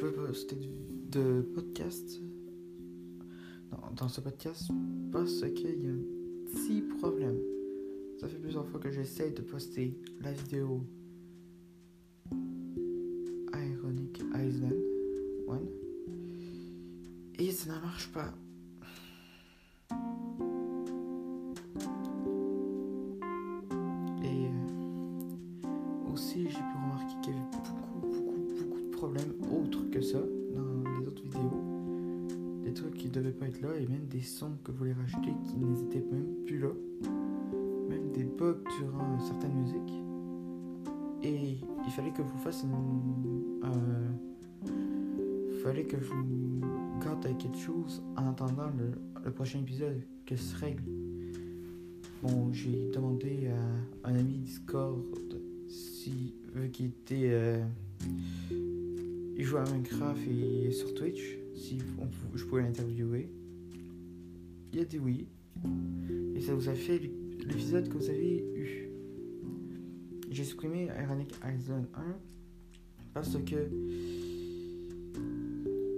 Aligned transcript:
peux 0.00 0.12
poster 0.12 0.56
de 1.10 1.42
podcast. 1.54 2.22
Non, 3.70 3.78
dans 3.94 4.08
ce 4.08 4.22
podcast, 4.22 4.70
parce 5.12 5.42
qu'il 5.52 5.84
y 5.84 5.88
a 5.88 5.92
un 5.92 6.46
petit 6.46 6.80
problème. 6.98 7.38
Ça 8.18 8.26
fait 8.26 8.38
plusieurs 8.38 8.66
fois 8.66 8.80
que 8.80 8.90
j'essaie 8.90 9.30
de 9.30 9.42
poster 9.42 9.94
la 10.22 10.32
vidéo 10.32 10.86
Ironic 13.52 14.22
Island 14.34 14.82
One. 15.46 15.68
Et 17.38 17.50
ça 17.50 17.74
ne 17.76 17.80
marche 17.82 18.10
pas. 18.10 18.32
Des 32.70 32.74
trucs 32.74 32.94
qui 32.94 33.08
devaient 33.08 33.32
pas 33.32 33.48
être 33.48 33.60
là 33.62 33.74
et 33.76 33.84
même 33.88 34.06
des 34.06 34.20
sons 34.20 34.52
que 34.62 34.70
vous 34.70 34.78
voulez 34.78 34.92
rajouter 34.92 35.32
qui 35.42 35.56
n'étaient 35.56 36.06
même 36.08 36.36
plus 36.46 36.60
là. 36.60 36.68
Même 37.88 38.12
des 38.12 38.22
bugs 38.22 38.62
durant 38.78 39.18
certaines 39.18 39.54
musiques. 39.54 39.92
Et 41.24 41.56
il 41.84 41.90
fallait 41.90 42.12
que 42.12 42.22
vous 42.22 42.38
fasse 42.38 42.62
une. 42.62 43.60
euh, 43.64 44.10
fallait 45.64 45.82
que 45.82 45.98
je 45.98 46.12
vous 46.12 46.60
garde 47.04 47.26
avec 47.26 47.38
quelque 47.38 47.58
chose 47.58 48.04
en 48.16 48.28
attendant 48.30 48.70
le, 48.78 49.32
prochain 49.32 49.58
épisode 49.58 50.00
que 50.24 50.36
se 50.36 50.56
règle. 50.56 50.84
Bon, 52.22 52.52
j'ai 52.52 52.88
demandé 52.94 53.48
à 54.04 54.08
un 54.10 54.14
ami 54.14 54.38
Discord 54.38 55.02
si, 55.66 56.36
vu 56.54 56.70
qu'il 56.70 56.86
était. 56.86 57.30
euh, 57.32 57.64
il 59.36 59.42
jouait 59.42 59.60
à 59.60 59.64
Minecraft 59.72 60.20
et 60.28 60.70
sur 60.70 60.94
Twitch, 60.94 61.38
si 61.54 61.78
je 62.34 62.44
pouvais 62.44 62.62
l'interviewer. 62.62 63.30
Il 64.72 64.80
a 64.80 64.84
dit 64.84 64.98
oui. 64.98 65.28
Et 66.34 66.40
ça 66.40 66.54
vous 66.54 66.68
a 66.68 66.74
fait 66.74 66.98
l'épisode 66.98 67.88
que 67.88 67.96
vous 67.96 68.08
avez 68.08 68.44
eu. 68.54 68.88
J'ai 70.30 70.44
supprimé 70.44 70.88
Ironic 71.02 71.34
Island 71.44 71.86
1 71.94 72.00
parce 73.12 73.36
que 73.44 73.68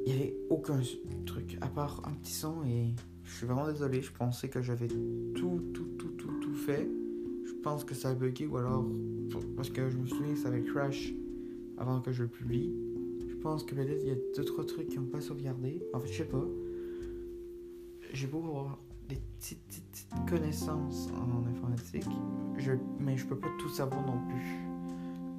il 0.05 0.13
n'y 0.13 0.13
avait 0.13 0.37
aucun 0.51 0.81
truc 1.27 1.59
à 1.61 1.69
part 1.69 2.03
un 2.07 2.13
petit 2.15 2.33
son 2.33 2.65
et 2.65 2.95
je 3.25 3.33
suis 3.37 3.47
vraiment 3.47 3.67
désolé. 3.67 4.01
Je 4.01 4.13
pensais 4.13 4.49
que 4.49 4.63
j'avais 4.63 4.89
tout, 4.89 5.63
tout, 5.75 5.89
tout, 5.99 6.13
tout, 6.19 6.41
tout 6.41 6.55
fait. 6.55 6.89
Je 7.45 7.53
pense 7.63 7.85
que 7.85 7.95
ça 7.95 8.11
a 8.11 8.15
bugué 8.15 8.47
ou 8.47 8.57
alors 8.57 8.85
parce 9.57 9.71
que 9.71 9.89
je 9.89 9.97
me 9.97 10.07
souviens 10.07 10.35
que 10.35 10.41
ça 10.41 10.49
avait 10.49 10.65
crash 10.65 11.13
avant 11.79 12.01
que 12.01 12.13
je 12.13 12.23
le 12.23 12.29
publie. 12.29 12.73
Je 13.43 13.49
pense 13.49 13.65
que 13.65 13.75
peut-être 13.75 14.03
il 14.03 14.09
y 14.09 14.13
a 14.13 14.17
deux 14.37 14.45
trois 14.45 14.65
trucs 14.65 14.89
qui 14.89 15.01
n'ont 15.01 15.07
pas 15.07 15.21
sauvegardé. 15.21 15.83
En 15.93 15.99
fait, 15.99 16.07
je 16.07 16.19
sais 16.19 16.29
pas. 16.29 16.45
J'ai 18.13 18.29
beau 18.29 18.39
avoir 18.39 18.79
des 19.09 19.17
petites, 19.17 19.59
petites, 19.67 20.31
connaissances 20.31 21.09
en 21.11 21.45
informatique, 21.51 22.07
je, 22.57 22.71
mais 23.01 23.17
je 23.17 23.27
peux 23.27 23.35
pas 23.35 23.49
tout 23.59 23.69
savoir 23.69 24.07
non 24.07 24.25
plus. 24.29 24.61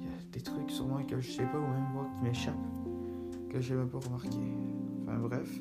Il 0.02 0.06
y 0.06 0.10
a 0.10 0.32
des 0.32 0.40
trucs 0.42 0.70
sur 0.70 0.84
moi 0.86 1.02
que 1.04 1.18
je 1.18 1.30
sais 1.30 1.46
pas 1.46 1.56
ou 1.56 1.62
même 1.62 1.92
voir 1.94 2.06
qui 2.18 2.24
m'échappent 2.28 2.54
que 3.48 3.58
j'ai 3.62 3.74
même 3.74 3.88
pas 3.88 4.00
remarqué. 4.00 4.36
Enfin 5.04 5.18
bref. 5.20 5.60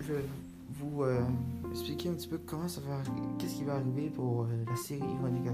Je 0.00 0.12
vais 0.14 0.24
vous 0.80 1.04
euh, 1.04 1.20
expliquer 1.70 2.08
un 2.08 2.14
petit 2.14 2.26
peu 2.26 2.40
comment 2.44 2.66
ça 2.66 2.80
va, 2.80 3.00
qu'est-ce 3.38 3.54
qui 3.54 3.62
va 3.62 3.74
arriver 3.74 4.10
pour 4.10 4.42
euh, 4.42 4.46
la 4.68 4.74
série 4.74 5.04
Ironic 5.20 5.44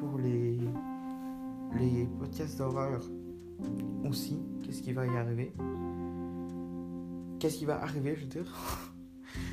pour 0.00 0.18
les 0.18 0.58
les 1.76 2.06
podcasts 2.18 2.58
d'horreur 2.58 3.02
aussi, 4.08 4.38
qu'est-ce 4.62 4.82
qui 4.82 4.92
va 4.92 5.06
y 5.06 5.16
arriver, 5.16 5.52
qu'est-ce 7.38 7.58
qui 7.58 7.64
va 7.64 7.82
arriver, 7.82 8.14
je 8.16 8.20
veux 8.22 8.26
dire? 8.26 8.44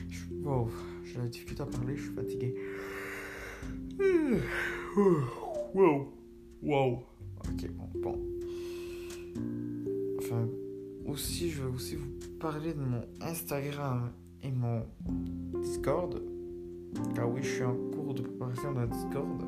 Je- 0.10 0.34
wow, 0.44 0.70
j'ai 1.04 1.18
la 1.18 1.28
difficulté 1.28 1.62
à 1.62 1.66
parler, 1.66 1.96
je 1.98 2.04
suis 2.04 2.14
fatigué. 2.14 2.56
Wow, 5.76 6.08
wow. 6.64 7.00
Ok, 7.50 7.70
bon, 7.72 7.90
bon. 8.02 8.16
Enfin, 10.20 10.48
aussi, 11.06 11.50
je 11.50 11.64
vais 11.64 11.70
aussi 11.70 11.96
vous 11.98 12.08
parler 12.40 12.74
de 12.74 12.80
mon 12.80 13.02
Instagram 13.20 14.12
et 14.42 14.52
mon 14.54 14.84
Discord. 15.62 16.22
Car 17.14 17.30
oui, 17.30 17.42
je 17.44 17.50
suis 17.56 17.64
en 17.64 17.76
cours 17.94 18.14
de 18.14 18.22
préparation 18.22 18.72
d'un 18.72 18.88
Discord. 18.88 19.44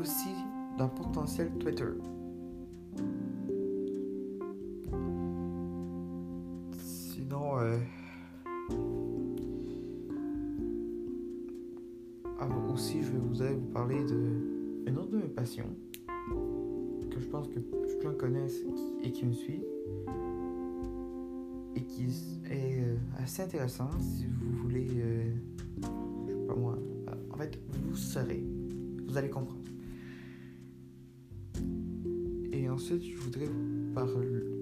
Aussi 0.00 0.34
d'un 0.76 0.88
potentiel 0.88 1.50
Twitter. 1.58 1.86
Sinon, 6.78 7.56
ah, 12.40 12.46
aussi, 12.72 13.02
je 13.02 13.12
vais 13.12 13.18
vous, 13.18 13.34
vous 13.60 13.66
parler 13.72 14.02
de 14.04 14.86
une 14.86 14.98
autre 14.98 15.10
de 15.10 15.16
mes 15.18 15.28
passions 15.28 15.70
que 17.10 17.20
je 17.20 17.26
pense 17.28 17.48
que 17.48 17.60
plein 18.00 18.12
connaissent 18.14 18.60
et 18.60 18.72
qui- 18.74 19.08
et 19.08 19.12
qui 19.12 19.24
me 19.26 19.32
suivent 19.32 19.64
et 21.76 21.82
qui 21.82 22.04
est 22.50 22.80
euh, 22.82 22.96
assez 23.18 23.42
intéressant 23.42 23.88
si 23.98 24.26
vous 24.26 24.62
voulez, 24.62 24.86
euh, 24.96 25.30
sais 26.26 26.46
pas 26.46 26.54
moi, 26.54 26.76
euh, 27.08 27.12
en 27.32 27.36
fait, 27.36 27.58
vous 27.72 27.96
saurez, 27.96 28.44
vous 29.06 29.16
allez 29.16 29.30
comprendre. 29.30 29.53
Ensuite, 32.74 33.04
je 33.04 33.16
voudrais 33.16 33.48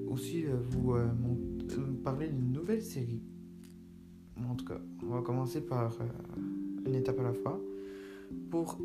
aussi 0.08 0.44
euh, 0.44 0.56
vous 0.70 0.92
euh, 0.92 1.06
euh, 1.06 2.02
parler 2.04 2.28
d'une 2.28 2.52
nouvelle 2.52 2.82
série. 2.82 3.22
En 4.48 4.54
tout 4.54 4.66
cas, 4.66 4.78
on 5.02 5.14
va 5.14 5.22
commencer 5.22 5.62
par 5.62 5.96
une 6.86 6.94
étape 6.94 7.18
à 7.20 7.22
la 7.22 7.32
fois. 7.32 7.58
Pour 8.50 8.78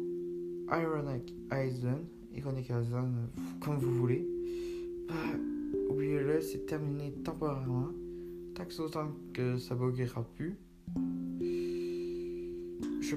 Ironic 0.72 1.34
Island, 1.52 2.06
Ironic 2.34 2.70
Island, 2.70 3.14
comme 3.60 3.78
vous 3.78 3.94
voulez, 3.96 4.26
bah, 5.10 5.16
oubliez-le, 5.90 6.40
c'est 6.42 6.66
terminé 6.66 7.12
temporairement. 7.24 7.90
Tant 8.56 8.66
que 8.66 8.82
autant 8.82 9.12
que 9.34 9.58
ça 9.58 9.76
buguera 9.76 10.24
plus. 10.36 10.56
Je, 13.02 13.16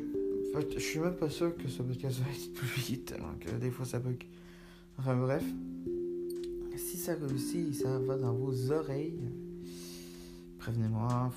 je 0.75 0.78
suis 0.78 0.98
même 0.98 1.16
pas 1.16 1.31
sûr 1.31 1.56
que 1.56 1.69
ce 1.69 1.82
podcast 1.82 2.21
va 2.21 2.31
être 2.31 2.53
publié 2.60 2.98
tellement 2.98 3.34
que 3.38 3.50
des 3.56 3.71
fois 3.71 3.84
ça 3.84 4.00
bug. 4.00 4.25
Bref, 4.98 5.44
si 6.76 6.97
ça 6.97 7.14
réussit, 7.14 7.75
ça 7.75 7.98
va 7.98 8.16
dans 8.16 8.32
vos 8.34 8.70
oreilles. 8.72 9.20
Prévenez-moi. 10.58 11.31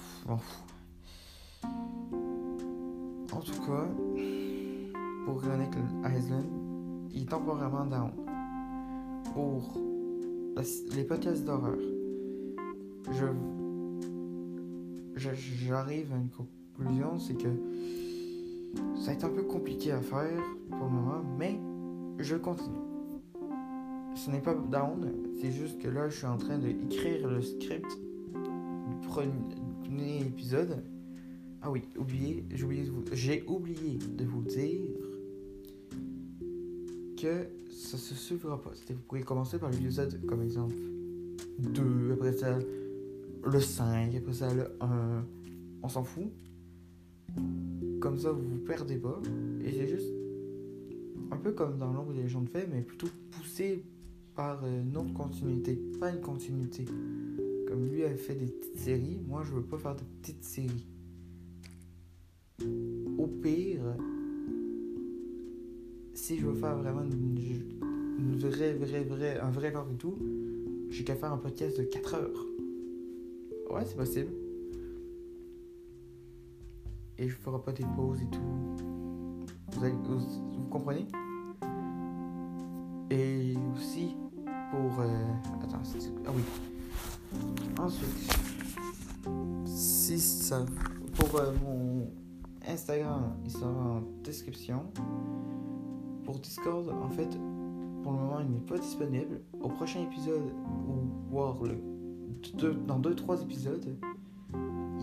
En 3.32 3.40
tout 3.42 3.62
cas, 3.66 3.88
pour 5.26 5.44
Ironic 5.44 5.74
Island, 6.06 6.46
il 7.14 7.24
est 7.24 7.26
temporairement 7.30 7.86
down. 7.86 8.12
Pour 9.34 9.78
les 10.96 11.04
podcasts 11.04 11.44
d'horreur, 11.46 11.78
je- 13.12 13.26
j'arrive 15.66 16.14
à 16.14 16.18
une 16.18 16.30
conclusion, 16.30 17.18
c'est 17.18 17.36
que 17.36 17.50
ça 18.98 19.08
va 19.08 19.14
être 19.14 19.26
un 19.26 19.30
peu 19.30 19.44
compliqué 19.44 19.92
à 19.92 20.02
faire 20.02 20.42
pour 20.70 20.86
le 20.86 20.90
moment, 20.92 21.24
mais 21.38 21.60
je 22.20 22.36
continue. 22.36 22.93
Ce 24.16 24.30
n'est 24.30 24.42
pas 24.42 24.54
down, 24.54 25.12
c'est 25.42 25.52
juste 25.52 25.80
que 25.80 25.88
là, 25.88 26.08
je 26.10 26.18
suis 26.18 26.26
en 26.26 26.38
train 26.38 26.58
d'écrire 26.58 27.28
le 27.28 27.42
script 27.42 27.88
du 29.02 29.08
premier 29.08 30.22
épisode. 30.22 30.84
Ah 31.62 31.72
oui, 31.72 31.84
oublié, 31.98 32.46
j'ai 32.54 32.64
oublié, 32.66 32.84
de 32.84 32.90
vous- 32.92 33.04
j'ai 33.12 33.44
oublié 33.48 33.98
de 34.18 34.26
vous 34.26 34.42
dire 34.44 34.82
que 37.18 37.48
ça 37.72 37.98
se 37.98 38.14
suivra 38.16 38.62
pas. 38.62 38.72
Vous 38.90 38.96
pouvez 39.08 39.22
commencer 39.22 39.58
par 39.58 39.70
l'épisode 39.72 40.26
comme 40.26 40.42
exemple 40.42 40.76
2, 41.60 42.12
après 42.14 42.34
ça 42.34 42.58
le 43.46 43.60
5, 43.60 44.16
après 44.16 44.34
ça 44.34 44.54
le 44.54 44.68
1. 44.82 45.26
On 45.82 45.88
s'en 45.90 46.04
fout. 46.04 46.24
Comme 48.00 48.18
ça, 48.18 48.32
vous 48.32 48.42
vous 48.44 48.60
perdez 48.66 48.98
pas. 48.98 49.22
Et 49.64 49.72
c'est 49.72 49.88
juste 49.88 50.12
un 51.32 51.38
peu 51.38 51.52
comme 51.52 51.78
dans 51.78 51.92
l'ombre 51.94 52.14
des 52.14 52.24
légendes 52.24 52.50
fées, 52.50 52.68
mais 52.72 52.82
plutôt 52.82 53.08
poussé 53.32 53.84
par 54.36 54.64
euh, 54.64 54.82
une 54.82 54.98
autre 54.98 55.14
continuité, 55.14 55.76
pas 56.00 56.10
une 56.10 56.22
continuité. 56.22 56.86
Comme 57.68 57.88
lui 57.88 58.04
a 58.04 58.16
fait 58.16 58.36
des 58.36 58.48
petites 58.48 58.78
séries, 58.78 59.20
moi 59.28 59.44
je 59.44 59.54
veux 59.54 59.64
pas 59.64 59.78
faire 59.78 59.96
de 59.96 60.04
petites 60.22 60.44
séries. 60.44 60.88
Au 63.18 63.28
pire, 63.28 63.96
si 66.14 66.38
je 66.38 66.46
veux 66.46 66.56
faire 66.56 66.78
vraiment 66.78 67.04
une, 67.04 68.38
vraie, 68.38 68.74
vraie, 68.74 69.04
vraie, 69.04 69.40
un 69.40 69.50
vrai 69.50 69.72
corps 69.72 69.90
et 69.92 69.98
tout, 69.98 70.18
j'ai 70.90 71.04
qu'à 71.04 71.16
faire 71.16 71.34
un 71.34 71.38
podcast 71.38 71.78
de 71.78 71.84
4 71.84 72.14
heures. 72.16 72.46
Ouais, 73.72 73.84
c'est 73.86 73.98
possible. 73.98 74.32
Et 77.18 77.28
je 77.28 77.36
ferai 77.36 77.62
pas 77.62 77.72
des 77.72 77.86
pauses 77.96 78.22
et 78.22 78.30
tout. 78.30 78.40
Vous 79.80 80.68
comprenez? 80.70 81.08
Et 83.10 83.56
aussi 83.76 84.16
pour... 84.74 85.00
euh, 85.02 85.64
attends, 85.64 85.82
ah 86.26 86.32
oui. 86.36 86.42
Ensuite, 87.80 88.38
si 89.66 90.20
ça... 90.20 90.66
Pour 91.16 91.40
euh, 91.40 91.54
mon 91.64 92.08
Instagram, 92.68 93.36
il 93.46 93.52
sera 93.52 93.68
en 93.70 94.02
description. 94.24 94.84
Pour 96.26 96.40
Discord, 96.40 96.90
en 96.90 97.10
fait, 97.10 97.30
pour 98.02 98.14
le 98.14 98.18
moment, 98.18 98.40
il 98.40 98.50
n'est 98.50 98.60
pas 98.66 98.80
disponible. 98.80 99.42
Au 99.62 99.70
prochain 99.70 100.02
épisode, 100.02 100.52
ou 100.88 101.30
voire 101.30 101.62
le, 101.64 101.76
deux- 102.58 102.74
dans 102.88 103.00
2-3 103.00 103.44
épisodes, 103.44 103.96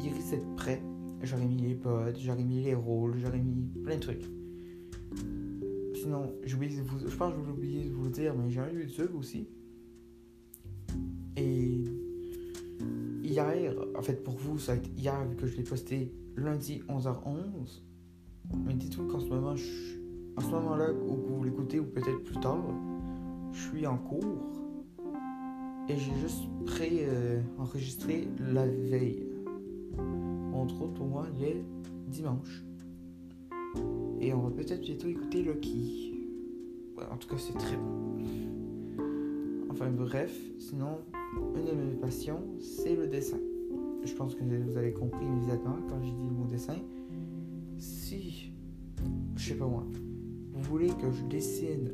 il 0.03 0.13
risque 0.13 0.31
d'être 0.31 0.55
prêt. 0.57 0.83
J'aurais 1.23 1.47
mis 1.47 1.59
les 1.59 1.75
pods, 1.75 2.13
j'aurais 2.19 2.43
mis 2.43 2.63
les 2.63 2.75
rôles, 2.75 3.19
j'aurais 3.19 3.39
mis 3.41 3.69
plein 3.85 3.97
de 3.97 4.01
trucs. 4.01 4.29
Sinon, 5.95 6.33
je 6.45 6.57
pense 7.17 7.35
que 7.35 7.41
j'ai 7.45 7.51
oublié 7.53 7.85
de 7.85 7.93
vous 7.95 8.05
le 8.05 8.11
dire, 8.11 8.35
mais 8.35 8.51
j'ai 8.51 8.61
un 8.61 8.71
YouTube 8.71 9.11
aussi. 9.15 9.47
En 13.97 14.03
fait 14.03 14.23
pour 14.23 14.35
vous, 14.37 14.59
ça 14.59 14.73
va 14.73 14.79
être 14.79 14.91
hier 14.97 15.15
vu 15.27 15.37
que 15.37 15.47
je 15.47 15.57
l'ai 15.57 15.63
posté 15.63 16.13
lundi 16.37 16.83
11h11. 16.89 17.83
Mais 18.65 18.75
dites-vous 18.75 19.07
qu'en 19.07 19.21
ce 19.21 19.27
moment, 19.27 19.55
je, 19.57 19.99
en 20.37 20.41
ce 20.41 20.51
moment-là, 20.51 20.93
où 20.93 21.15
vous 21.15 21.45
l'écoutez, 21.45 21.79
ou 21.81 21.85
peut-être 21.85 22.25
plus 22.25 22.41
tard, 22.41 22.65
je 23.53 23.61
suis 23.61 23.87
en 23.87 23.97
cours. 23.97 24.47
Et 25.89 25.97
j'ai 25.97 26.15
juste 26.21 26.45
pré-enregistré 26.67 28.29
la 28.53 28.67
veille. 28.67 29.27
Entre 30.53 30.83
autres, 30.83 30.95
pour 30.95 31.07
moi, 31.07 31.27
il 31.37 31.45
est 31.45 31.65
dimanche. 32.09 32.65
Et 34.21 34.33
on 34.33 34.43
va 34.43 34.51
peut-être 34.51 34.83
bientôt 34.83 35.09
écouter. 35.09 35.43
Ouais, 35.49 37.05
en 37.11 37.17
tout 37.17 37.29
cas, 37.29 37.39
c'est 37.39 37.57
très 37.59 37.77
bon. 37.77 38.19
Bref, 39.89 40.39
sinon, 40.59 40.99
une 41.57 41.65
de 41.65 41.73
mes 41.73 41.97
passions, 41.97 42.43
c'est 42.61 42.95
le 42.95 43.07
dessin. 43.07 43.39
Je 44.05 44.13
pense 44.13 44.35
que 44.35 44.43
vous 44.43 44.77
avez 44.77 44.93
compris 44.93 45.25
immédiatement 45.25 45.79
quand 45.89 46.03
j'ai 46.03 46.11
dit 46.11 46.27
le 46.27 46.35
mot 46.35 46.47
dessin. 46.47 46.77
Si, 47.79 48.53
je 49.37 49.49
sais 49.49 49.55
pas 49.55 49.67
moi, 49.67 49.87
vous 50.53 50.63
voulez 50.63 50.89
que 50.89 51.11
je 51.11 51.25
dessine 51.25 51.93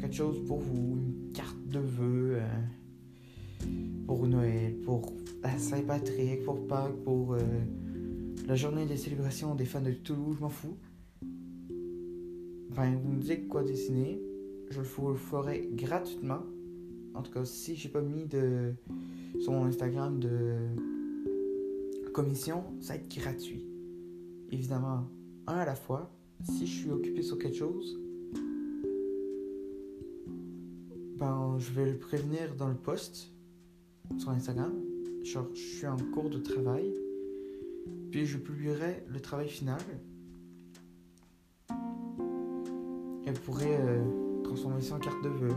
quelque 0.00 0.14
chose 0.14 0.42
pour 0.46 0.60
vous, 0.60 0.96
une 0.96 1.32
carte 1.34 1.66
de 1.66 1.80
vœux, 1.80 2.38
euh, 2.38 3.66
pour 4.06 4.26
Noël, 4.26 4.74
pour 4.80 5.02
la 5.42 5.58
Saint-Patrick, 5.58 6.44
pour 6.44 6.66
Pâques, 6.66 6.96
pour 7.04 7.34
euh, 7.34 7.40
la 8.46 8.54
journée 8.54 8.86
des 8.86 8.96
célébrations 8.96 9.54
des 9.54 9.66
fans 9.66 9.82
de 9.82 9.92
Toulouse, 9.92 10.36
je 10.38 10.42
m'en 10.42 10.48
fous. 10.48 10.78
Enfin, 12.70 12.90
vous 12.96 13.12
me 13.12 13.20
dites 13.20 13.48
quoi 13.48 13.64
dessiner, 13.64 14.18
je 14.70 14.78
le 14.78 15.14
ferai 15.14 15.68
gratuitement. 15.74 16.40
En 17.14 17.22
tout 17.22 17.32
cas, 17.32 17.44
si 17.44 17.74
j'ai 17.74 17.88
pas 17.88 18.00
mis 18.00 18.26
de 18.26 18.74
sur 19.40 19.52
mon 19.52 19.64
Instagram 19.64 20.18
de 20.20 20.56
commission, 22.12 22.64
ça 22.80 22.94
va 22.94 23.00
être 23.00 23.08
gratuit. 23.16 23.64
Évidemment, 24.50 25.08
un 25.46 25.54
à 25.54 25.64
la 25.64 25.74
fois. 25.74 26.10
Si 26.42 26.66
je 26.66 26.80
suis 26.80 26.90
occupé 26.90 27.22
sur 27.22 27.38
quelque 27.38 27.56
chose, 27.56 27.98
ben, 31.18 31.56
je 31.58 31.70
vais 31.72 31.90
le 31.92 31.98
prévenir 31.98 32.54
dans 32.56 32.68
le 32.68 32.74
post 32.74 33.32
sur 34.16 34.30
Instagram. 34.30 34.72
Genre, 35.22 35.46
je 35.52 35.60
suis 35.60 35.86
en 35.86 35.96
cours 36.14 36.30
de 36.30 36.38
travail. 36.38 36.94
Puis 38.10 38.26
je 38.26 38.38
publierai 38.38 39.04
le 39.08 39.20
travail 39.20 39.48
final. 39.48 39.80
Elle 43.26 43.38
pourrait 43.44 43.78
euh, 43.80 44.42
transformer 44.42 44.80
ça 44.80 44.96
en 44.96 44.98
carte 44.98 45.22
de 45.22 45.28
vœux, 45.28 45.54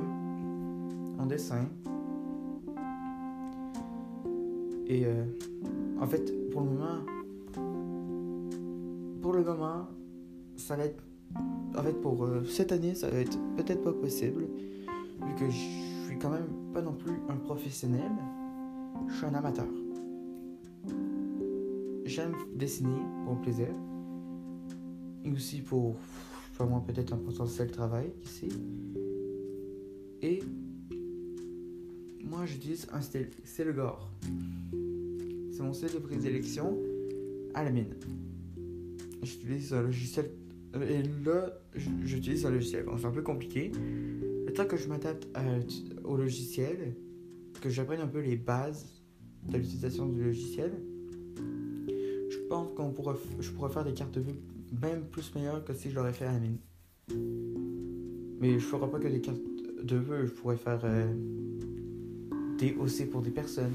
dessin. 1.25 1.65
Et 4.87 5.05
euh, 5.05 5.25
en 5.99 6.07
fait, 6.07 6.31
pour 6.51 6.61
le 6.61 6.67
moment, 6.67 6.99
pour 9.21 9.33
le 9.33 9.43
moment, 9.43 9.87
ça 10.55 10.75
va 10.75 10.85
être. 10.85 11.03
En 11.75 11.81
fait, 11.81 11.99
pour 12.01 12.23
euh, 12.25 12.43
cette 12.45 12.71
année, 12.71 12.93
ça 12.93 13.09
va 13.09 13.17
être 13.17 13.37
peut-être 13.55 13.81
pas 13.83 13.93
possible, 13.93 14.43
vu 15.25 15.35
que 15.35 15.49
je 15.49 16.05
suis 16.05 16.19
quand 16.19 16.29
même 16.29 16.47
pas 16.73 16.81
non 16.81 16.93
plus 16.93 17.13
un 17.29 17.37
professionnel. 17.37 18.11
Je 19.07 19.15
suis 19.15 19.25
un 19.25 19.33
amateur. 19.33 19.65
J'aime 22.05 22.35
dessiner 22.55 23.01
pour 23.25 23.41
plaisir. 23.41 23.69
Et 25.25 25.31
aussi 25.31 25.61
pour, 25.61 25.95
pas 26.57 26.65
moi, 26.65 26.83
peut-être 26.85 27.13
un 27.13 27.17
potentiel 27.17 27.71
travail, 27.71 28.11
qui 28.21 28.29
sait. 28.29 28.49
Et 30.21 30.43
moi, 32.33 32.45
j'utilise 32.47 32.87
un 32.91 33.01
style, 33.01 33.29
c'est 33.43 33.63
le 33.63 33.73
gore. 33.73 34.09
C'est 35.51 35.61
mon 35.61 35.71
style 35.73 35.93
de 35.93 35.99
prédilection 35.99 36.79
à 37.53 37.63
la 37.63 37.69
mine. 37.69 37.93
J'utilise 39.21 39.71
un 39.73 39.83
logiciel. 39.83 40.31
euh, 40.75 40.99
Et 40.99 41.03
là, 41.23 41.53
j'utilise 41.75 42.45
un 42.45 42.49
logiciel. 42.51 42.85
Bon, 42.85 42.97
c'est 42.97 43.05
un 43.05 43.11
peu 43.11 43.21
compliqué. 43.21 43.71
Le 44.47 44.51
temps 44.51 44.65
que 44.65 44.77
je 44.77 44.87
m'adapte 44.87 45.27
au 46.03 46.17
logiciel, 46.17 46.95
que 47.61 47.69
j'apprenne 47.69 48.01
un 48.01 48.07
peu 48.07 48.19
les 48.19 48.35
bases 48.35 48.85
de 49.47 49.57
l'utilisation 49.57 50.07
du 50.07 50.23
logiciel, 50.23 50.71
je 52.29 52.37
pense 52.49 52.73
qu'on 52.73 52.91
pourra, 52.91 53.15
je 53.39 53.51
pourrais 53.51 53.71
faire 53.71 53.85
des 53.85 53.93
cartes 53.93 54.13
de 54.15 54.21
vue 54.21 54.35
même 54.81 55.03
plus 55.05 55.33
meilleures 55.35 55.63
que 55.63 55.73
si 55.73 55.91
je 55.91 55.95
l'aurais 55.95 56.13
fait 56.13 56.25
à 56.25 56.31
la 56.33 56.39
mine. 56.39 56.57
Mais 58.39 58.53
je 58.53 58.65
ferai 58.65 58.89
pas 58.89 58.99
que 58.99 59.07
des 59.07 59.21
cartes 59.21 59.39
de 59.83 59.97
vue, 59.97 60.25
je 60.27 60.31
pourrais 60.31 60.57
faire 60.57 60.81
euh, 60.83 61.13
des 62.63 62.77
OC 62.79 63.09
pour 63.09 63.21
des 63.21 63.29
personnes. 63.29 63.73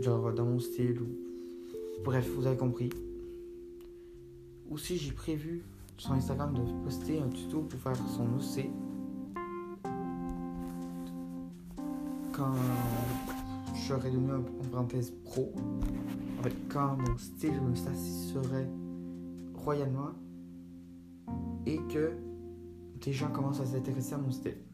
Genre 0.00 0.32
dans 0.34 0.44
mon 0.44 0.58
style 0.58 1.00
ou... 1.00 1.06
Bref, 2.04 2.30
vous 2.36 2.46
avez 2.46 2.58
compris. 2.58 2.90
Aussi, 4.70 4.98
j'ai 4.98 5.12
prévu 5.12 5.62
sur 5.96 6.12
Instagram 6.12 6.52
de 6.52 6.84
poster 6.84 7.20
un 7.20 7.28
tuto 7.30 7.62
pour 7.62 7.80
faire 7.80 7.96
son 7.96 8.24
OC. 8.36 8.66
Quand 12.32 12.54
j'aurai 13.86 14.10
devenu 14.10 14.32
en 14.34 14.42
parenthèse 14.70 15.14
pro. 15.24 15.54
En 16.38 16.42
fait, 16.42 16.54
quand 16.68 16.98
mon 16.98 17.16
style 17.16 17.58
me 17.62 17.74
satisferait 17.74 18.68
royalement 19.54 20.12
et 21.64 21.78
que 21.88 22.12
des 23.00 23.12
gens 23.14 23.30
commencent 23.30 23.60
à 23.60 23.64
s'intéresser 23.66 24.14
à 24.14 24.18
mon 24.18 24.30
style. 24.30 24.65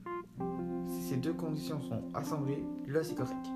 Si 0.87 1.03
ces 1.03 1.17
deux 1.17 1.33
conditions 1.33 1.81
sont 1.81 2.03
assemblées, 2.15 2.63
là 2.87 3.03
c'est 3.03 3.15
correct. 3.15 3.47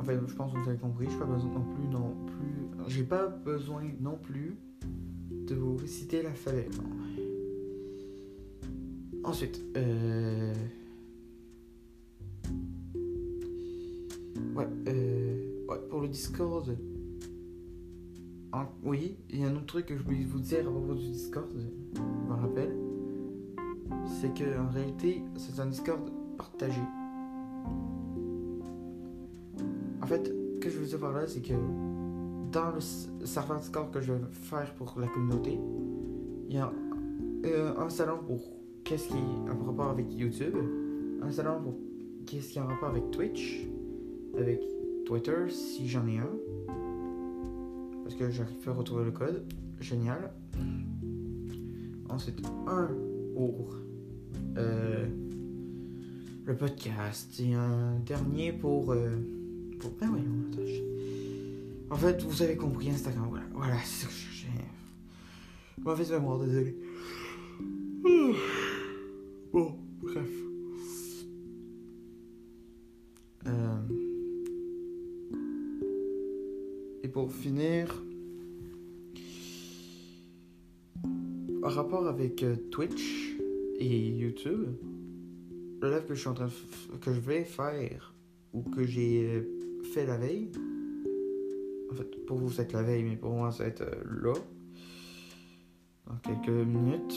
Enfin, 0.00 0.12
je 0.26 0.34
pense 0.34 0.52
que 0.52 0.58
vous 0.58 0.68
avez 0.68 0.78
compris, 0.78 1.06
j'ai 1.10 1.16
pas 1.18 1.24
besoin 1.26 1.50
non 1.52 1.64
plus 1.74 1.88
non 1.88 2.14
plus. 2.26 2.88
J'ai 2.88 3.02
pas 3.04 3.26
besoin 3.26 3.82
non 4.00 4.16
plus 4.22 4.56
de 5.48 5.54
vous 5.54 5.76
réciter 5.76 6.22
l'alphabet. 6.22 6.68
non. 6.76 6.84
Ensuite, 9.24 9.60
euh... 9.76 10.52
Ouais, 14.54 14.68
euh... 14.88 15.66
ouais, 15.68 15.78
pour 15.90 16.00
le 16.02 16.08
Discord. 16.08 16.76
en- 18.52 18.66
Oui, 18.84 19.16
il 19.30 19.40
y 19.40 19.44
a 19.44 19.48
un 19.48 19.56
autre 19.56 19.66
truc 19.66 19.86
que 19.86 19.96
je 19.96 20.02
voulais 20.04 20.22
vous 20.24 20.38
dire 20.38 20.60
à 20.60 20.70
propos 20.70 20.94
du 20.94 21.10
Discord, 21.10 21.48
je 21.94 22.00
me 22.00 22.34
rappelle. 22.40 22.85
C'est 24.06 24.32
que 24.34 24.58
en 24.58 24.68
réalité, 24.68 25.22
c'est 25.36 25.60
un 25.60 25.66
Discord 25.66 26.00
partagé. 26.36 26.80
En 30.02 30.06
fait, 30.06 30.26
ce 30.26 30.60
que 30.60 30.70
je 30.70 30.78
veux 30.78 30.86
dire 30.86 30.98
par 30.98 31.12
là, 31.12 31.26
c'est 31.26 31.42
que 31.42 31.54
dans 32.52 32.70
le 32.70 32.80
serveur 33.26 33.58
Discord 33.58 33.90
que 33.90 34.00
je 34.00 34.12
vais 34.12 34.20
faire 34.32 34.72
pour 34.74 34.94
la 34.98 35.08
communauté, 35.08 35.58
il 36.48 36.54
y 36.54 36.58
a 36.58 36.72
euh, 37.44 37.78
un 37.78 37.88
salon 37.88 38.18
pour 38.26 38.40
qu'est-ce 38.84 39.08
qui 39.08 39.14
est 39.14 39.50
en 39.50 39.64
rapport 39.64 39.90
avec 39.90 40.06
YouTube, 40.12 40.54
un 41.22 41.30
salon 41.30 41.60
pour 41.62 41.74
qu'est-ce 42.26 42.50
qui 42.50 42.58
est 42.58 42.62
en 42.62 42.66
rapport 42.66 42.90
avec 42.90 43.10
Twitch, 43.10 43.66
avec 44.38 44.62
Twitter 45.04 45.48
si 45.48 45.88
j'en 45.88 46.06
ai 46.06 46.18
un, 46.18 46.30
parce 48.04 48.14
que 48.14 48.30
j'arrive 48.30 48.68
à 48.68 48.72
retrouver 48.72 49.04
le 49.04 49.10
code, 49.10 49.44
génial. 49.80 50.32
Ensuite, 52.08 52.40
un 52.68 52.88
pour 53.34 53.76
euh, 54.56 55.06
le 56.44 56.56
podcast 56.56 57.38
et 57.40 57.54
un 57.54 57.98
dernier 58.04 58.52
pour. 58.52 58.92
euh, 58.92 59.16
pour 59.80 59.90
je- 60.66 61.90
En 61.90 61.96
fait, 61.96 62.22
vous 62.22 62.42
avez 62.42 62.56
compris 62.56 62.90
Instagram, 62.90 63.26
voilà, 63.30 63.46
voilà, 63.52 63.76
c'est 63.84 64.04
ce 64.04 64.06
que 64.06 64.12
je 64.12 64.16
cherchais. 64.18 64.64
Mauvaise 65.78 66.10
mémoire, 66.10 66.38
désolé. 66.40 66.76
Bon, 69.52 69.74
bref. 70.02 70.28
Euh, 73.46 73.76
Et 77.04 77.08
pour 77.08 77.32
finir, 77.32 78.02
en 81.62 81.68
rapport 81.68 82.08
avec 82.08 82.44
Twitch 82.72 83.25
et 83.78 84.08
YouTube, 84.08 84.66
le 85.80 85.90
live 85.90 86.04
que 86.06 86.14
je 86.14 86.20
suis 86.20 86.28
en 86.28 86.34
train 86.34 86.48
que 87.00 87.12
je 87.12 87.20
vais 87.20 87.44
faire 87.44 88.14
ou 88.52 88.62
que 88.62 88.84
j'ai 88.84 89.24
euh, 89.24 89.42
fait 89.92 90.06
la 90.06 90.16
veille. 90.16 90.50
En 91.90 91.94
fait, 91.94 92.24
pour 92.26 92.38
vous, 92.38 92.50
c'est 92.50 92.72
la 92.72 92.82
veille, 92.82 93.04
mais 93.04 93.16
pour 93.16 93.32
moi, 93.32 93.52
ça 93.52 93.64
va 93.64 93.68
être 93.68 93.82
euh, 93.82 94.22
là. 94.22 94.34
Dans 96.06 96.16
quelques 96.16 96.66
minutes. 96.66 97.16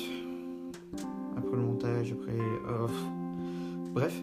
Après 1.38 1.56
le 1.56 1.64
montage, 1.64 2.12
après. 2.12 2.38
euh, 2.38 2.88
bref. 3.94 4.22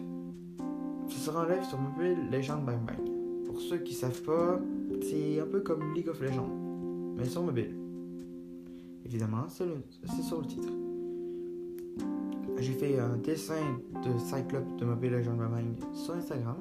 Ce 1.09 1.17
sera 1.19 1.43
un 1.45 1.49
live 1.49 1.63
sur 1.63 1.79
Mobile 1.79 2.29
Legends 2.31 2.61
Bang 2.61 2.85
Bang. 2.85 3.45
Pour 3.45 3.59
ceux 3.61 3.77
qui 3.77 3.93
savent 3.93 4.21
pas, 4.23 4.59
c'est 5.01 5.39
un 5.39 5.45
peu 5.47 5.61
comme 5.61 5.93
League 5.93 6.09
of 6.09 6.21
Legends, 6.21 6.49
mais 7.17 7.25
sur 7.25 7.41
mobile. 7.41 7.75
Évidemment, 9.05 9.47
c'est 9.47 9.65
sur 10.21 10.41
le 10.41 10.47
titre. 10.47 10.86
J'ai 12.59 12.73
fait 12.73 12.99
un 12.99 13.17
dessin 13.17 13.79
de 14.03 14.17
Cyclope 14.17 14.77
de 14.77 14.85
Mobile 14.85 15.11
Legends 15.11 15.35
Bang 15.37 15.75
sur 15.93 16.15
Instagram. 16.15 16.57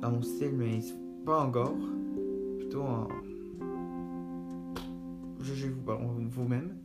Dans 0.00 0.10
mon 0.12 0.22
style, 0.22 0.52
mais 0.56 0.80
pas 1.24 1.44
encore. 1.46 1.74
Plutôt 2.58 2.82
en. 2.82 3.08
Par 5.86 5.98
vous-même. 6.00 6.76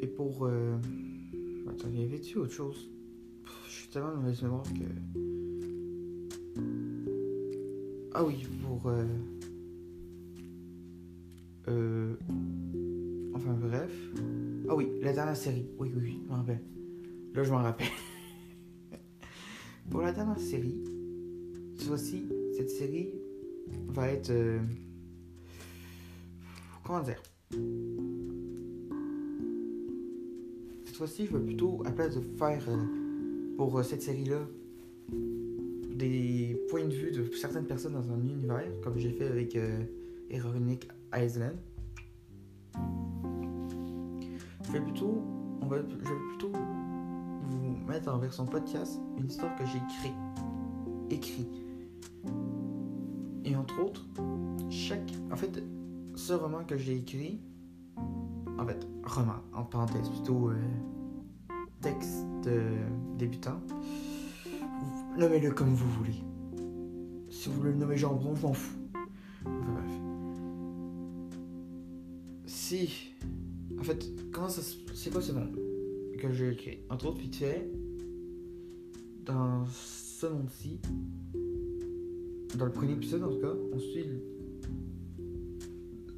Et 0.00 0.06
pour. 0.06 0.44
euh, 0.46 0.76
Attends, 1.68 1.88
y 1.90 2.04
avait-tu 2.04 2.38
autre 2.38 2.52
chose? 2.52 2.90
Je 3.66 3.72
suis 3.72 3.88
tellement 3.88 4.10
de 4.12 4.16
mauvaise 4.16 4.42
mémoire 4.42 4.62
que. 4.64 4.84
Ah 8.14 8.24
oui, 8.24 8.46
pour. 8.62 8.88
euh, 8.90 9.04
euh, 11.68 12.14
Bref. 13.54 13.92
Ah 14.68 14.74
oui, 14.74 14.88
la 15.02 15.12
dernière 15.12 15.36
série. 15.36 15.68
Oui, 15.78 15.92
oui, 15.94 16.02
oui, 16.02 16.20
je 16.24 16.28
m'en 16.28 16.36
rappelle. 16.38 16.60
Là, 17.34 17.42
je 17.44 17.50
m'en 17.50 17.62
rappelle. 17.62 17.86
pour 19.90 20.00
la 20.02 20.12
dernière 20.12 20.40
série, 20.40 20.82
cette 21.76 21.86
fois-ci, 21.86 22.26
cette 22.56 22.70
série 22.70 23.12
va 23.88 24.10
être. 24.10 24.30
euh, 24.30 24.58
Comment 26.84 27.02
dire? 27.02 27.22
Cette 30.84 30.96
fois-ci, 30.96 31.26
je 31.26 31.32
veux 31.32 31.44
plutôt, 31.44 31.82
à 31.84 31.92
place 31.92 32.16
de 32.16 32.20
faire 32.20 32.64
euh, 32.68 33.56
pour 33.56 33.78
euh, 33.78 33.82
cette 33.82 34.02
série-là 34.02 34.40
des 35.94 36.60
points 36.68 36.84
de 36.84 36.92
vue 36.92 37.10
de 37.12 37.24
certaines 37.36 37.64
personnes 37.66 37.94
dans 37.94 38.10
un 38.10 38.20
univers, 38.20 38.70
comme 38.82 38.98
j'ai 38.98 39.12
fait 39.12 39.26
avec 39.26 39.56
Ironic 40.30 40.88
Island, 41.14 41.56
vais 44.76 44.84
plutôt, 44.84 45.22
on 45.62 45.66
va, 45.66 45.78
je 45.78 46.08
vais 46.08 46.20
plutôt 46.30 46.52
vous 47.42 47.76
mettre 47.86 48.12
en 48.12 48.18
version 48.18 48.44
podcast 48.44 49.00
une 49.16 49.26
histoire 49.26 49.54
que 49.56 49.64
j'ai 49.64 49.78
écrit, 49.78 50.12
écrit. 51.10 51.48
Et 53.44 53.56
entre 53.56 53.80
autres, 53.82 54.04
chaque, 54.70 55.12
en 55.30 55.36
fait, 55.36 55.62
ce 56.14 56.32
roman 56.32 56.64
que 56.64 56.76
j'ai 56.76 56.96
écrit, 56.96 57.40
en 58.58 58.66
fait, 58.66 58.86
roman, 59.04 59.36
en 59.54 59.64
parenthèse, 59.64 60.08
plutôt 60.08 60.50
euh, 60.50 60.56
texte 61.80 62.26
débutant, 63.16 63.60
nommez-le 65.16 65.52
comme 65.52 65.72
vous 65.72 65.90
voulez. 65.90 66.22
Si 67.30 67.48
vous 67.48 67.62
le 67.62 67.72
nommez 67.74 67.96
jambon, 67.96 68.34
je 68.34 68.42
m'en 68.42 68.52
fous. 68.52 68.76
Si, 72.46 73.14
fait, 73.86 74.04
comment 74.32 74.48
ça, 74.48 74.62
c'est 74.94 75.10
quoi 75.10 75.22
ce 75.22 75.32
monde 75.32 75.56
que 76.18 76.32
j'ai 76.32 76.50
écrit? 76.50 76.78
Entre 76.90 77.06
autres, 77.06 77.18
vite 77.18 77.36
fait, 77.36 77.70
dans 79.24 79.64
ce 79.66 80.26
monde-ci, 80.26 80.80
dans 82.58 82.64
le 82.64 82.72
premier 82.72 82.92
épisode 82.92 83.22
en 83.22 83.28
tout 83.28 83.40
cas, 83.40 83.52
on 83.72 83.78
suit 83.78 84.04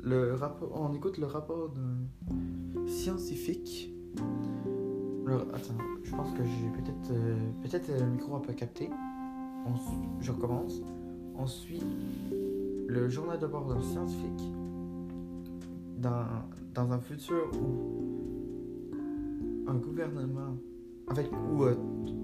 le, 0.02 0.28
le 0.28 0.34
rapport, 0.34 0.70
on 0.74 0.94
écoute 0.94 1.18
le 1.18 1.26
rapport 1.26 1.70
d'un 1.70 2.86
scientifique. 2.86 3.92
Le- 5.26 5.42
attends, 5.52 5.76
je 6.04 6.10
pense 6.10 6.32
que 6.32 6.44
j'ai 6.44 6.70
peut-être, 6.82 7.10
euh, 7.12 7.36
peut-être 7.62 7.90
euh, 7.90 8.00
le 8.00 8.10
micro 8.12 8.36
a 8.36 8.42
pas 8.42 8.54
capté. 8.54 8.88
On 9.66 9.74
je 10.20 10.32
recommence. 10.32 10.80
On 11.36 11.46
suit 11.46 11.82
le 12.88 13.08
journal 13.10 13.38
de 13.38 13.46
bord 13.46 13.66
d'un 13.66 13.82
scientifique 13.82 14.42
dans, 15.98 16.24
dans 16.78 16.92
un 16.92 17.00
futur 17.00 17.50
où 17.60 18.94
un 19.66 19.74
gouvernement, 19.74 20.56
en 21.08 21.14
fait, 21.14 21.28
où 21.52 21.64
euh, 21.64 21.74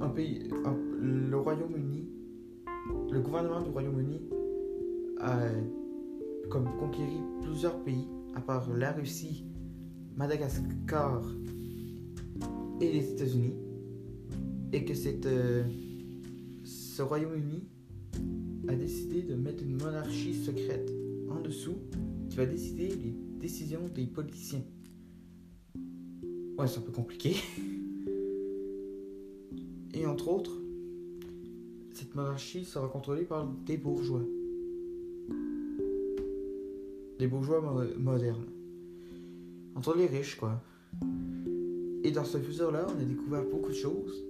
un 0.01 0.09
pays, 0.11 0.49
le 1.01 1.37
Royaume-Uni, 1.37 2.09
le 3.11 3.21
gouvernement 3.21 3.63
du 3.63 3.71
Royaume-Uni 3.71 4.21
a 5.19 5.39
comme 6.51 6.69
conquéri 6.79 7.19
plusieurs 7.43 7.83
pays, 7.83 8.07
à 8.37 8.41
part 8.41 8.73
la 8.73 8.93
Russie, 8.93 9.45
Madagascar 10.15 11.21
et 12.81 12.93
les 12.93 13.11
États-Unis, 13.11 13.57
et 14.73 14.85
que 14.85 14.95
cette, 14.95 15.27
euh, 15.27 15.65
ce 16.63 17.03
Royaume-Uni 17.03 17.67
a 18.69 18.77
décidé 18.77 19.23
de 19.23 19.35
mettre 19.35 19.65
une 19.65 19.83
monarchie 19.83 20.35
secrète 20.35 20.93
en 21.29 21.41
dessous 21.41 21.79
qui 22.29 22.37
va 22.37 22.47
décider 22.47 23.17
des 23.95 24.07
politiciens. 24.07 24.63
Ouais, 26.59 26.67
c'est 26.67 26.79
un 26.79 26.83
peu 26.83 26.93
compliqué. 26.93 27.37
Et 29.93 30.07
entre 30.07 30.29
autres, 30.29 30.53
cette 31.93 32.15
monarchie 32.15 32.65
sera 32.65 32.89
contrôlée 32.89 33.25
par 33.25 33.47
des 33.67 33.77
bourgeois. 33.77 34.23
Des 37.19 37.27
bourgeois 37.27 37.61
mo- 37.61 37.99
modernes. 37.99 38.47
Entre 39.75 39.95
les 39.97 40.07
riches, 40.07 40.37
quoi. 40.37 40.63
Et 42.03 42.11
dans 42.13 42.25
ce 42.25 42.39
futur-là, 42.39 42.87
on 42.89 42.99
a 43.01 43.05
découvert 43.05 43.45
beaucoup 43.45 43.71
de 43.71 43.75
choses. 43.75 44.25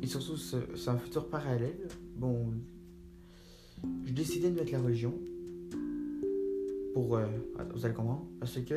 Et 0.00 0.06
surtout, 0.06 0.36
ce- 0.36 0.56
c'est 0.74 0.88
un 0.90 0.98
futur 0.98 1.28
parallèle. 1.28 1.88
Bon, 2.16 2.46
j'ai 4.04 4.12
décidé 4.12 4.48
de 4.50 4.54
mettre 4.54 4.72
la 4.72 4.80
religion. 4.80 5.12
Pour. 6.94 7.16
euh, 7.16 7.26
vous 7.74 7.84
allez 7.84 7.94
comprendre. 7.94 8.24
Parce 8.40 8.58
que. 8.60 8.74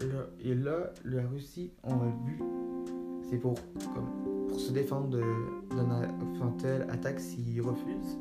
Là, 0.00 0.26
et 0.40 0.54
là, 0.54 0.92
la 1.04 1.26
Russie, 1.28 1.70
on 1.84 1.94
a 2.00 2.08
vu. 2.24 2.40
C'est 3.28 3.38
pour. 3.38 3.54
Comme, 3.94 4.46
pour 4.48 4.58
se 4.60 4.72
défendre 4.72 5.08
d'une 5.10 6.34
éventuelle 6.36 6.86
attaque 6.90 7.20
s'ils 7.20 7.60
refusent. 7.60 8.18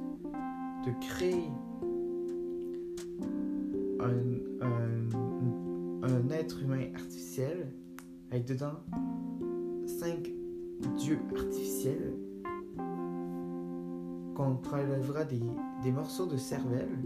De 0.86 0.92
créer. 1.08 1.50
Un, 4.00 4.66
un, 4.66 6.04
un 6.04 6.30
être 6.32 6.62
humain 6.62 6.86
artificiel. 6.96 7.72
Avec 8.32 8.46
dedans. 8.48 8.80
Cinq 9.86 10.32
dieux 10.98 11.20
artificiels. 11.36 12.14
Qu'on 14.36 14.56
prélèvera 14.56 15.26
des, 15.26 15.42
des 15.84 15.92
morceaux 15.92 16.26
de 16.26 16.38
cervelle. 16.38 16.98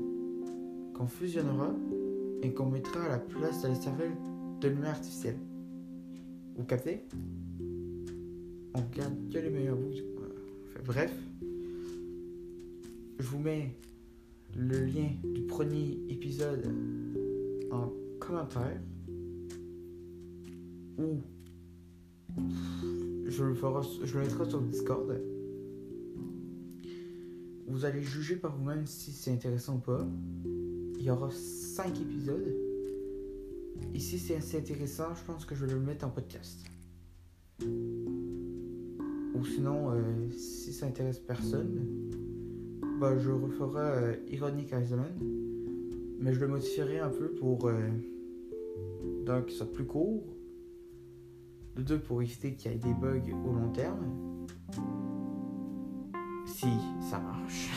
Qu'on 0.93 1.07
fusionnera 1.07 1.71
et 2.45 2.53
qu'on 2.53 2.69
mettra 2.69 3.01
à 3.01 3.09
la 3.09 3.17
place 3.17 3.63
de 3.63 3.69
la 3.69 3.75
cervelle 3.75 4.15
de 4.61 4.67
l'humain 4.67 4.89
artificiel. 4.89 5.35
Vous 6.55 6.63
captez? 6.63 7.03
On 8.75 8.81
garde 8.95 9.15
que 9.31 9.39
les 9.39 9.49
meilleurs 9.49 9.77
bouts. 9.77 9.93
Bref, 10.85 11.11
je 13.17 13.27
vous 13.27 13.39
mets 13.39 13.75
le 14.55 14.85
lien 14.85 15.09
du 15.23 15.41
premier 15.41 15.97
épisode 16.07 16.71
en 17.71 17.91
commentaire 18.19 18.79
ou 20.99 21.17
je 23.25 23.43
le, 23.43 23.55
ferai, 23.55 23.81
je 24.03 24.13
le 24.19 24.23
mettrai 24.23 24.47
sur 24.47 24.61
Discord. 24.61 25.19
Vous 27.67 27.85
allez 27.85 28.03
juger 28.03 28.35
par 28.35 28.55
vous-même 28.55 28.85
si 28.85 29.11
c'est 29.11 29.31
intéressant 29.31 29.77
ou 29.77 29.79
pas. 29.79 30.07
Il 31.05 31.09
y 31.09 31.11
aura 31.11 31.29
5 31.29 32.01
épisodes. 32.01 32.55
Et 33.93 33.99
si 33.99 34.17
c'est 34.17 34.37
assez 34.37 34.57
intéressant, 34.57 35.13
je 35.13 35.23
pense 35.23 35.45
que 35.45 35.53
je 35.53 35.63
vais 35.63 35.73
le 35.73 35.79
mettre 35.79 36.03
en 36.03 36.09
podcast. 36.09 36.65
Ou 37.61 39.45
sinon, 39.45 39.91
euh, 39.91 40.01
si 40.31 40.73
ça 40.73 40.87
intéresse 40.87 41.19
personne, 41.19 42.09
bah, 42.99 43.15
je 43.19 43.29
referai 43.29 43.83
euh, 43.83 44.15
Ironic 44.31 44.71
Island. 44.71 45.13
Mais 46.19 46.33
je 46.33 46.39
le 46.39 46.47
modifierai 46.47 46.97
un 46.97 47.09
peu 47.09 47.29
pour. 47.35 47.67
Euh, 47.67 47.87
d'un, 49.27 49.43
qu'il 49.43 49.55
soit 49.55 49.71
plus 49.71 49.85
court. 49.85 50.25
De 51.75 51.83
deux, 51.83 51.99
pour 51.99 52.23
éviter 52.23 52.55
qu'il 52.55 52.71
y 52.71 52.73
ait 52.73 52.79
des 52.79 52.95
bugs 52.95 53.31
au 53.47 53.53
long 53.53 53.69
terme. 53.69 54.47
Si 56.47 56.65
ça 56.99 57.19
marche. 57.19 57.69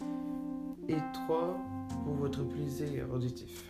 Et 0.88 0.98
3 1.28 1.79
votre 2.14 2.42
plaisir 2.44 3.06
auditif. 3.12 3.66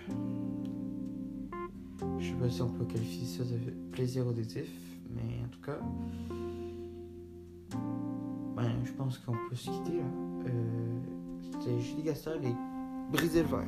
Je 2.19 2.29
sais 2.29 2.35
pas 2.35 2.49
si 2.49 2.63
on 2.63 2.69
peut 2.71 2.85
qualifier 2.85 3.27
ça 3.27 3.45
de 3.45 3.59
plaisir 3.93 4.27
auditif, 4.27 4.71
mais 5.11 5.43
en 5.45 5.49
tout 5.49 5.61
cas, 5.61 5.79
ben, 8.57 8.73
je 8.85 8.93
pense 8.93 9.19
qu'on 9.19 9.33
peut 9.49 9.57
se 9.57 9.71
quitter 9.71 9.99
là. 9.99 10.05
Euh, 10.47 11.01
C'était 11.53 11.79
Julie 11.81 12.03
Gastel 12.05 12.45
et 12.45 12.55
Briser 13.13 13.43
le 13.43 13.49
verre. 13.49 13.67